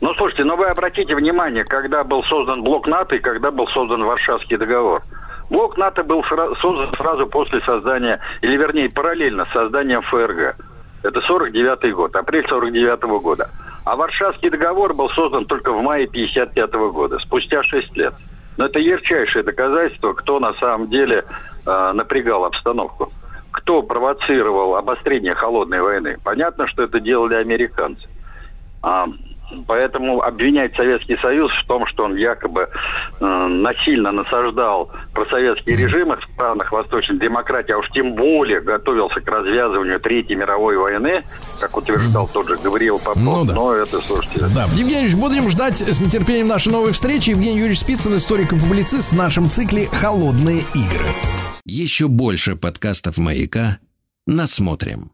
Ну, 0.00 0.14
слушайте, 0.14 0.44
ну 0.44 0.56
вы 0.56 0.66
обратите 0.66 1.14
внимание, 1.14 1.64
когда 1.64 2.04
был 2.04 2.22
создан 2.24 2.62
блок 2.62 2.86
НАТО 2.86 3.16
и 3.16 3.18
когда 3.18 3.50
был 3.50 3.68
создан 3.68 4.04
Варшавский 4.04 4.56
договор. 4.56 5.02
Блок 5.50 5.76
НАТО 5.76 6.02
был 6.02 6.24
создан 6.24 6.94
сразу 6.96 7.26
после 7.26 7.60
создания, 7.60 8.20
или 8.40 8.56
вернее, 8.56 8.90
параллельно 8.90 9.46
с 9.46 9.52
созданием 9.52 10.02
ФРГ. 10.02 10.56
Это 11.02 11.20
49 11.20 11.94
год, 11.94 12.16
апрель 12.16 12.46
49 12.48 13.00
-го 13.04 13.20
года. 13.20 13.50
А 13.84 13.96
Варшавский 13.96 14.50
договор 14.50 14.94
был 14.94 15.08
создан 15.10 15.44
только 15.44 15.72
в 15.72 15.82
мае 15.82 16.06
55 16.06 16.70
-го 16.70 16.92
года, 16.92 17.18
спустя 17.18 17.62
6 17.62 17.96
лет. 17.96 18.14
Но 18.56 18.66
это 18.66 18.78
ярчайшее 18.78 19.42
доказательство, 19.42 20.12
кто 20.12 20.38
на 20.38 20.52
самом 20.54 20.88
деле 20.88 21.24
э, 21.66 21.92
напрягал 21.92 22.44
обстановку. 22.44 23.12
Кто 23.50 23.82
провоцировал 23.82 24.76
обострение 24.76 25.34
холодной 25.34 25.80
войны. 25.80 26.16
Понятно, 26.22 26.66
что 26.66 26.82
это 26.82 27.00
делали 27.00 27.34
американцы. 27.34 28.06
А, 28.82 29.08
Поэтому 29.66 30.22
обвинять 30.22 30.74
Советский 30.76 31.16
Союз 31.18 31.52
в 31.52 31.66
том, 31.66 31.86
что 31.86 32.04
он 32.04 32.16
якобы 32.16 32.68
э, 33.20 33.46
насильно 33.46 34.12
насаждал 34.12 34.90
просоветские 35.12 35.76
режимы 35.76 36.16
в 36.16 36.24
странах 36.34 36.72
Восточной 36.72 37.18
демократии, 37.18 37.72
а 37.72 37.78
уж 37.78 37.88
тем 37.90 38.14
более 38.14 38.60
готовился 38.60 39.20
к 39.20 39.28
развязыванию 39.28 40.00
Третьей 40.00 40.36
мировой 40.36 40.76
войны, 40.76 41.24
как 41.60 41.76
утверждал 41.76 42.28
тот 42.32 42.48
же 42.48 42.56
Гавриил 42.56 42.98
Попов, 42.98 43.22
ну, 43.22 43.44
да. 43.44 43.54
но 43.54 43.72
это, 43.74 43.98
слушайте... 44.00 44.40
Да, 44.54 44.64
Евгений 44.74 45.04
Юрьевич, 45.04 45.16
будем 45.16 45.50
ждать 45.50 45.80
с 45.80 46.00
нетерпением 46.00 46.48
нашей 46.48 46.72
новой 46.72 46.92
встречи. 46.92 47.30
Евгений 47.30 47.58
Юрьевич 47.58 47.80
Спицын, 47.80 48.16
историк 48.16 48.52
и 48.52 48.58
публицист 48.58 49.12
в 49.12 49.16
нашем 49.16 49.50
цикле 49.50 49.86
«Холодные 49.86 50.60
игры». 50.74 51.06
Еще 51.64 52.08
больше 52.08 52.56
подкастов 52.56 53.18
«Маяка» 53.18 53.78
насмотрим. 54.26 55.10